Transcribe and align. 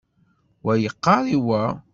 Wa 0.65 0.73
yeqqaṛ 0.77 1.23
i 1.35 1.37
wa. 1.45 1.61